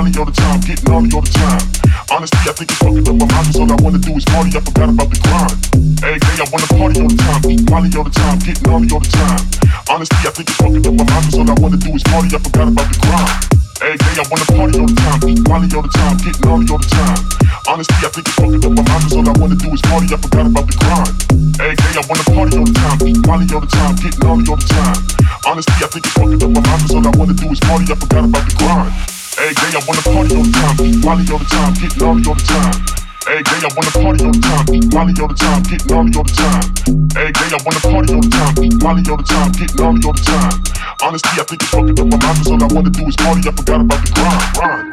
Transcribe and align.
probably 0.00 0.16
all 0.16 0.24
the 0.24 0.32
time, 0.32 0.60
getting 0.64 0.88
naughty 0.88 1.12
all 1.12 1.20
the 1.20 1.34
time. 1.36 1.60
Honestly, 2.08 2.40
I 2.48 2.52
think 2.56 2.72
it's 2.72 2.80
fucking 2.80 3.04
up 3.04 3.16
my 3.20 3.28
mind, 3.28 3.46
cause 3.52 3.60
all 3.60 3.68
I 3.68 3.76
wanna 3.84 4.00
do 4.00 4.16
is 4.16 4.24
party, 4.24 4.48
I 4.56 4.60
forgot 4.64 4.88
about 4.88 5.12
the 5.12 5.18
grind. 5.20 5.56
Hey, 6.00 6.16
Every 6.16 6.24
day 6.24 6.40
I 6.40 6.46
wanna 6.48 6.68
party 6.72 6.96
all 7.04 7.10
the 7.12 7.20
time, 7.20 7.40
eat 7.52 7.62
molly 7.68 7.90
all 7.92 8.06
the 8.08 8.14
time, 8.16 8.38
getting 8.40 8.64
naughty 8.64 8.88
all 8.96 9.04
the 9.04 9.12
time. 9.12 9.44
Honestly, 9.92 10.24
I 10.24 10.32
think 10.32 10.48
it's 10.48 10.56
fucking 10.56 10.84
up 10.88 10.94
my 10.96 11.04
mind, 11.04 11.24
cause 11.28 11.36
all 11.36 11.50
I 11.52 11.56
wanna 11.60 11.76
do 11.76 11.90
is 11.92 12.04
party, 12.08 12.28
I 12.32 12.40
forgot 12.40 12.68
about 12.72 12.88
the 12.88 12.96
grind. 12.96 13.28
Hey, 13.76 13.92
Every 13.92 14.00
day 14.00 14.16
I 14.16 14.24
wanna 14.24 14.48
party 14.48 14.74
all 14.80 14.88
the 14.88 14.96
time, 14.96 15.18
eat 15.28 15.42
molly 15.44 15.68
all 15.68 15.84
the 15.84 15.92
time, 15.92 16.16
getting 16.24 16.44
naughty 16.48 16.66
all 16.72 16.80
the 16.80 16.88
time. 16.96 17.20
Honestly, 17.68 18.00
I 18.00 18.08
think 18.08 18.24
it's 18.24 18.36
fucking 18.40 18.62
up 18.64 18.72
my 18.72 18.84
mind, 18.88 19.02
cause 19.04 19.16
all 19.20 19.28
I 19.28 19.34
wanna 19.36 19.58
do 19.60 19.68
is 19.68 19.82
party, 19.84 20.08
I 20.08 20.16
forgot 20.16 20.48
about 20.48 20.64
the 20.64 20.76
grind. 20.80 21.12
Hey, 21.60 21.76
Every 21.76 21.76
day 21.76 22.00
I 22.00 22.02
wanna 22.08 22.24
party 22.24 22.52
all 22.56 22.64
the 22.64 22.72
time, 22.72 22.96
eat 23.04 23.20
molly 23.28 23.46
all 23.52 23.60
the 23.60 23.68
time, 23.68 23.94
getting 24.00 24.20
naughty 24.24 24.48
all 24.48 24.56
the 24.56 24.64
time. 24.64 24.96
Honestly, 25.44 25.76
I 25.84 25.88
think 25.92 26.08
it's 26.08 26.16
fucking 26.16 26.40
up 26.40 26.50
my 26.56 26.62
mind, 26.64 26.80
cause 26.88 26.94
all 26.96 27.04
I 27.04 27.12
wanna 27.20 27.36
do 27.36 27.52
is 27.52 27.60
party, 27.60 27.84
I 27.84 27.96
forgot 28.00 28.24
about 28.24 28.48
the 28.48 28.54
grind. 28.56 29.19
Hey, 29.40 29.54
gay, 29.54 29.72
I 29.72 29.80
wanna 29.88 30.04
party 30.04 30.36
all 30.36 30.44
the 30.44 30.52
time, 30.52 30.76
Molly 31.00 31.24
all 31.32 31.40
the 31.40 31.48
time, 31.48 31.72
get 31.80 31.96
Molly 31.96 32.20
all 32.28 32.36
the 32.36 32.44
time. 32.44 32.76
Hey, 33.24 33.40
gay, 33.40 33.64
I 33.64 33.72
wanna 33.72 33.88
party 33.88 34.20
all 34.20 34.36
the 34.36 34.44
time, 34.44 34.68
Molly 34.92 35.16
all 35.16 35.24
the 35.28 35.34
time, 35.34 35.62
get 35.64 35.80
Molly 35.88 36.12
all 36.12 36.28
the 36.28 36.36
time. 36.36 36.68
Hey, 37.16 37.32
gay, 37.32 37.48
I 37.48 37.56
wanna 37.64 37.80
party 37.80 38.12
all 38.12 38.20
the 38.20 38.28
time, 38.28 38.52
Molly 38.84 39.00
all 39.08 39.16
the 39.16 39.24
time, 39.24 39.48
get 39.56 39.72
Molly 39.80 40.04
all 40.04 40.12
the 40.12 40.20
time. 40.28 40.60
Honestly, 41.00 41.40
I 41.40 41.48
think 41.48 41.64
it's 41.64 41.72
fucking 41.72 41.96
up 41.96 42.12
my 42.12 42.20
mind, 42.20 42.36
cause 42.36 42.52
all 42.52 42.60
I 42.60 42.68
wanna 42.68 42.92
do 42.92 43.00
is 43.08 43.16
party, 43.16 43.48
I 43.48 43.52
forgot 43.56 43.80
about 43.80 44.04
the 44.04 44.12
grind, 44.12 44.44
grind. 44.60 44.92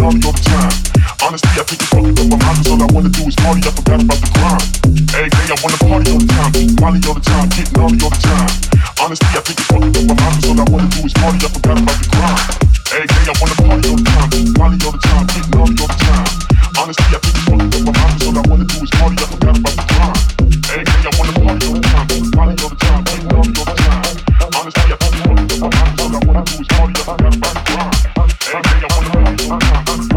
party 0.00 0.20
all 0.24 0.32
the 0.32 0.40
time. 0.40 0.72
Honestly, 1.20 1.52
I 1.60 1.64
think 1.68 1.84
it's 1.84 1.92
fucking 1.92 2.16
up 2.16 2.26
my 2.32 2.38
mind, 2.40 2.56
cause 2.64 2.72
all 2.72 2.80
I 2.80 2.88
wanna 2.88 3.12
do 3.12 3.22
is 3.28 3.36
party, 3.36 3.60
I 3.60 3.70
forgot 3.70 4.00
about 4.00 4.20
the 4.24 4.30
grind. 4.32 4.64
Hey, 5.12 5.28
hey, 5.28 5.46
I 5.52 5.56
wanna 5.60 5.76
party 5.76 6.08
all 6.08 6.20
the 6.24 6.30
time, 6.32 6.50
eat 6.56 6.72
molly 6.80 7.00
all 7.04 7.16
the 7.16 7.20
time, 7.20 7.48
get 7.52 7.68
naughty 7.76 8.00
all 8.00 8.08
the 8.08 8.20
time. 8.24 8.48
Honestly, 8.96 9.28
I 9.36 9.40
think 9.44 9.60
it's 9.60 9.68
fucking 9.68 9.92
up 9.92 10.04
my 10.08 10.16
mind, 10.16 10.36
cause 10.40 10.48
all 10.48 10.60
I 10.60 10.66
wanna 10.72 10.88
do 10.88 11.00
is 11.04 11.12
party, 11.20 11.38
I 11.44 11.48
forgot 11.52 11.76
about 11.84 11.98
the 12.00 12.08
grind. 12.08 12.40
Hey, 12.90 13.04
hey, 13.04 13.24
I 13.28 13.34
wanna 13.36 13.56
party 13.60 13.88
all 13.92 13.98
the 14.00 14.06
time, 14.08 14.28
eat 14.40 14.50
molly 14.56 14.78
all 14.80 14.94
the 14.96 15.02
time, 15.04 15.24
get 15.28 15.46
all 15.52 15.68
the 15.68 15.86
time. 16.00 16.28
Honestly, 16.80 17.12
I 17.12 17.18
think 17.20 17.36
it's 17.36 17.44
fucking 17.44 17.68
up 17.68 17.82
my 17.84 17.92
mind, 17.92 18.14
cause 18.16 18.24
all 18.24 18.38
I 18.40 18.44
wanna 18.48 18.66
do 18.72 18.76
is 18.80 18.92
party, 18.96 19.16
I 19.20 19.26
forgot 19.28 19.54
about 19.60 19.76
the 19.76 19.84
grind. 19.84 20.16
Every 20.70 20.84
day 20.88 21.02
I 21.04 21.12
wanna 21.20 21.34
party 21.44 21.64
all 21.68 21.76
the 21.76 21.84
time, 21.84 22.06
eat 22.16 22.28
molly 22.32 22.56
all 22.56 22.72
the 22.72 22.78
time, 22.80 23.02
get 23.04 23.20
all 23.36 23.44
the 23.44 23.62
time. 23.84 24.16
Honestly, 24.48 24.86
I 24.88 24.96
think 24.96 25.12
it's 25.12 25.24
fucking 25.28 25.44
up 25.44 25.60
my 25.60 25.68
mind, 25.68 25.92
cause 25.92 26.08
all 26.08 26.16
I 26.16 26.20
wanna 26.24 26.44
do 26.48 26.54
is 26.56 26.68
party, 26.72 26.94
I 26.96 27.04
forgot 27.04 27.36
about 27.36 27.52
the 27.52 27.62
grind. 27.68 28.00
Hey, 28.50 28.80
I 28.80 28.89
Okay. 29.52 30.09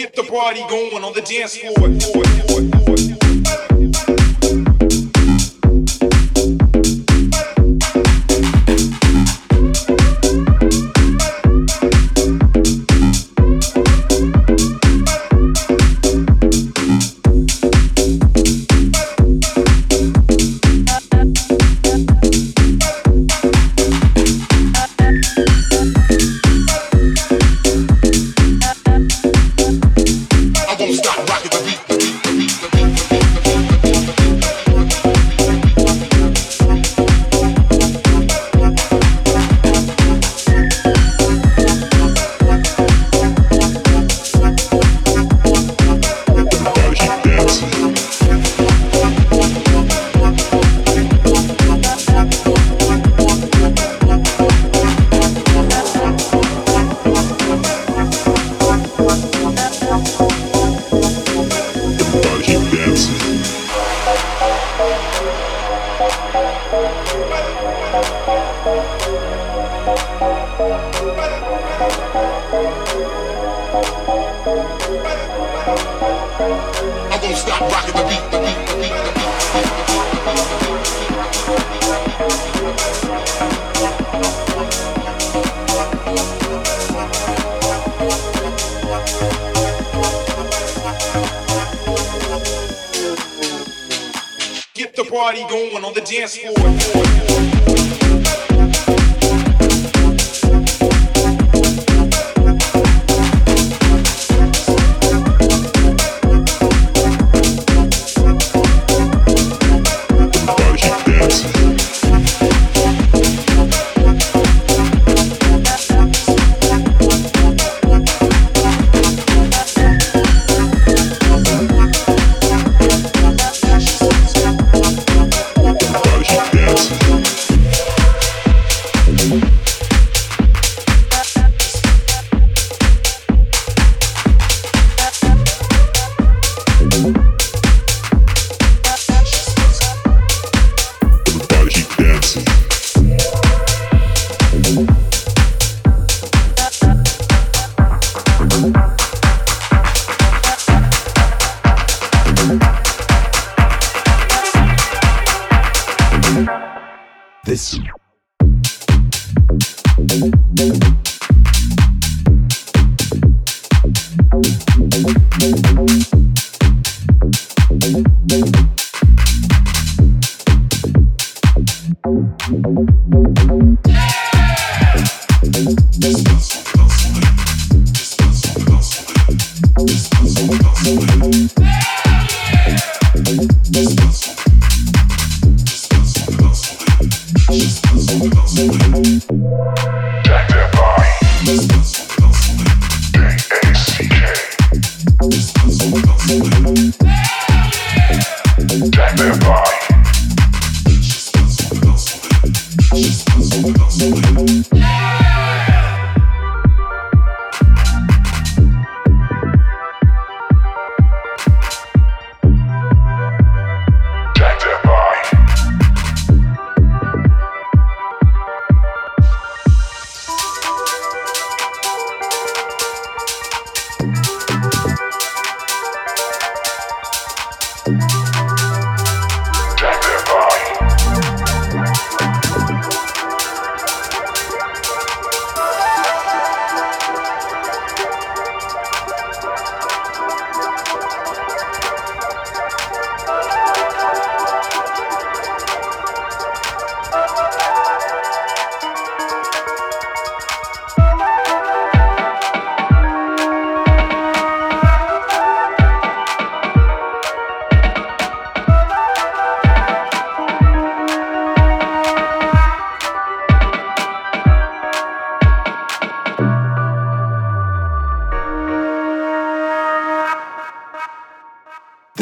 Rocking 0.00 0.10
the 0.16 0.22
party 0.30 0.60
going 0.68 1.04
on 1.04 1.12
the 1.12 1.20
dance 1.20 1.54
the 1.54 3.09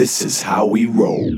This 0.09 0.23
is 0.23 0.41
how 0.41 0.65
we 0.65 0.87
roll. 0.87 1.38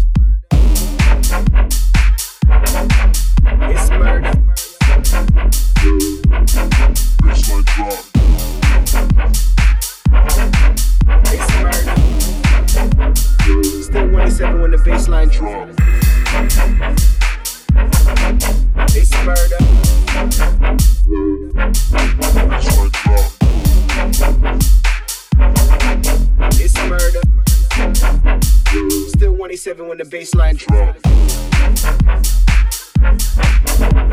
bassline 30.11 30.57
drop. 30.57 30.97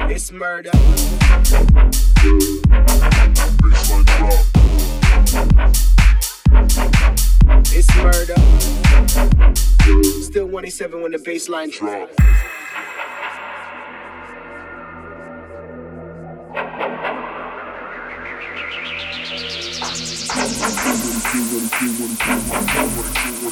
It's 0.08 0.30
murder. 0.30 0.70
It's 7.74 7.96
murder. 7.96 8.36
Still 10.22 10.46
187 10.46 11.02
when 11.02 11.10
the 11.10 11.18
bassline 11.18 11.72
drop. 11.72 12.08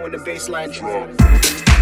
when 0.00 0.12
the 0.12 0.18
bassline 0.18 0.72
drop. 0.72 1.08
It's 1.42 1.73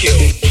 the 0.00 0.47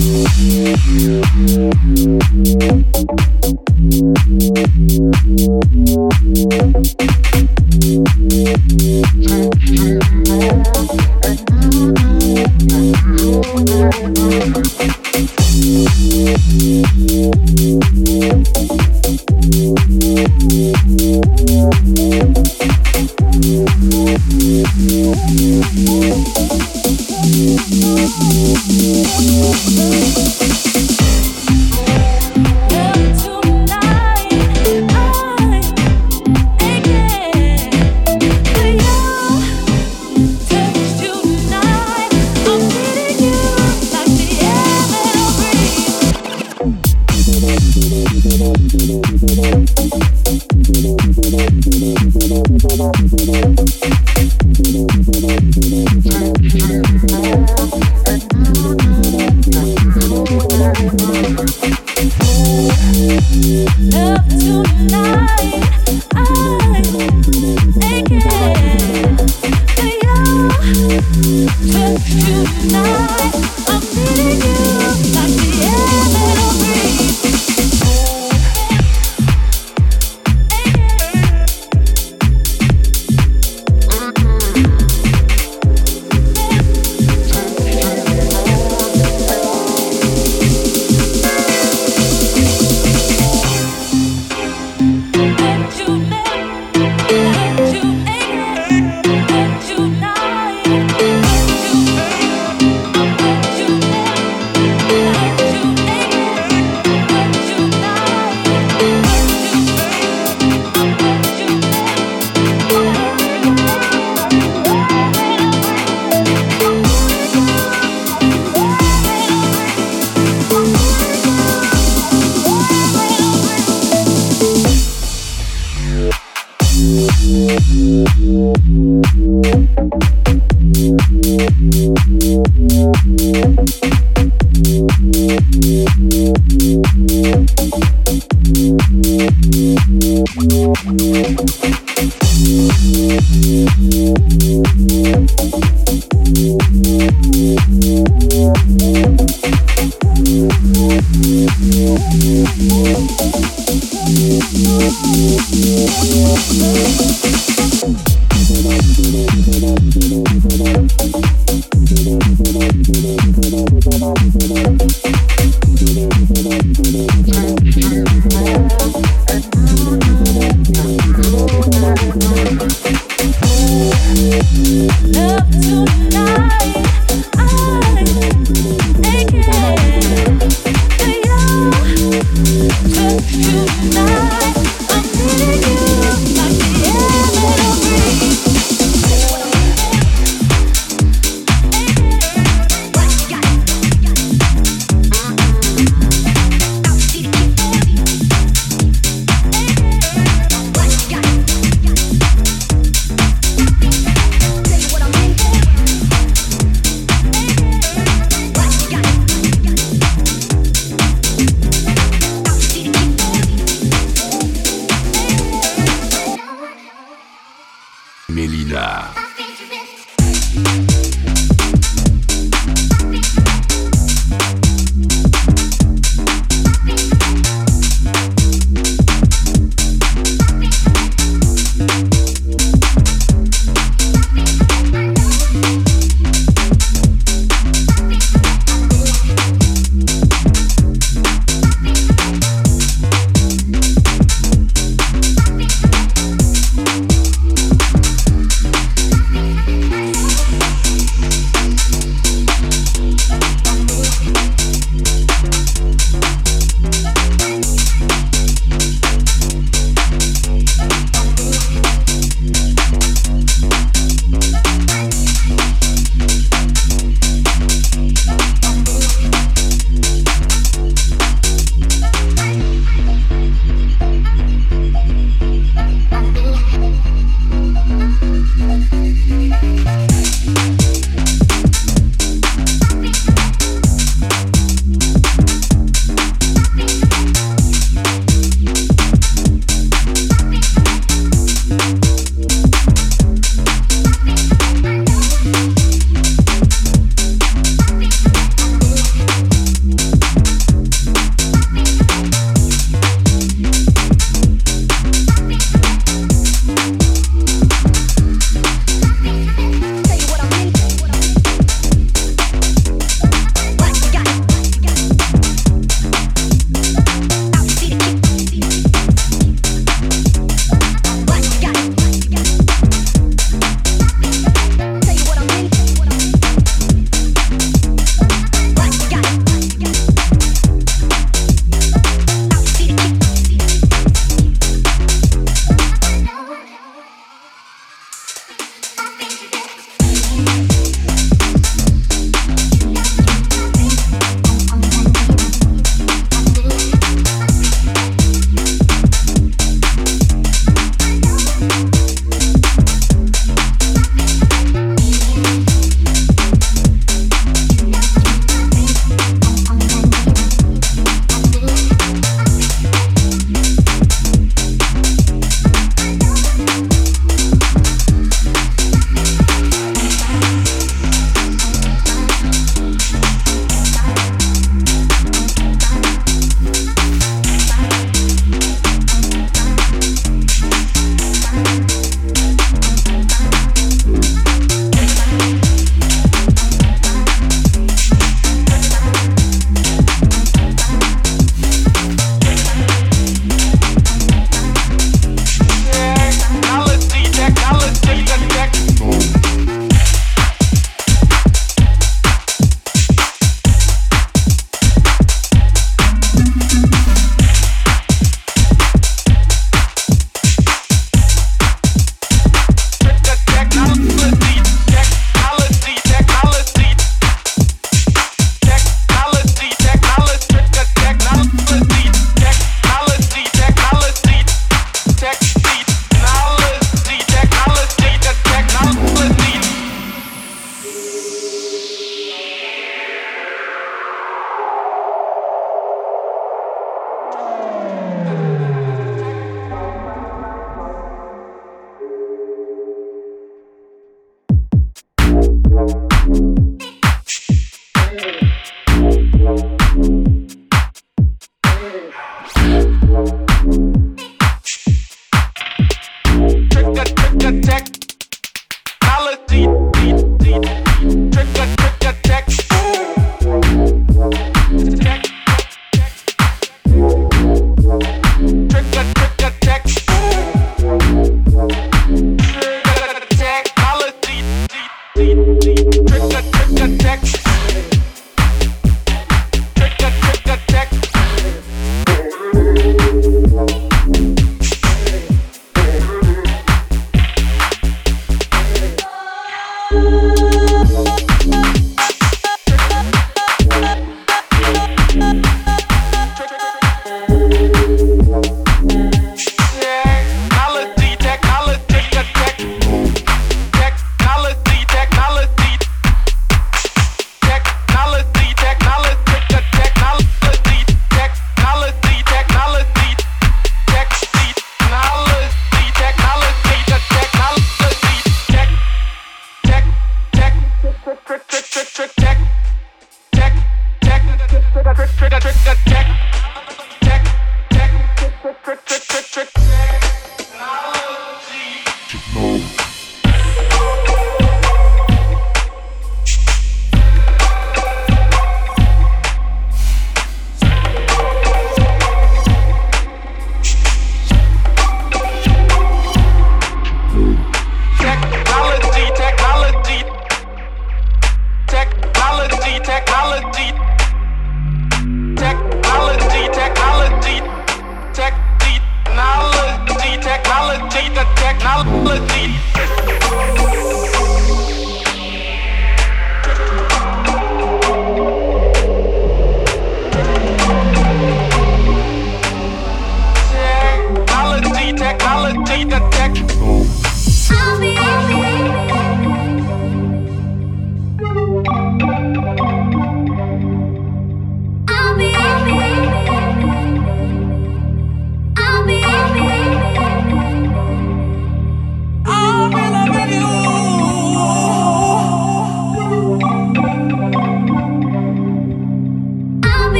Thank 0.00 0.28
you. 5.24 5.27